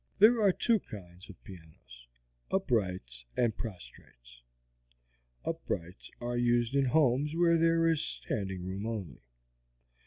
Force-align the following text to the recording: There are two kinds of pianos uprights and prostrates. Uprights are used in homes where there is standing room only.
There 0.17 0.41
are 0.41 0.51
two 0.51 0.79
kinds 0.79 1.29
of 1.29 1.43
pianos 1.43 2.07
uprights 2.49 3.23
and 3.37 3.55
prostrates. 3.55 4.41
Uprights 5.45 6.09
are 6.19 6.37
used 6.37 6.73
in 6.73 6.85
homes 6.85 7.35
where 7.35 7.59
there 7.59 7.87
is 7.87 8.01
standing 8.01 8.65
room 8.65 8.87
only. 8.87 9.21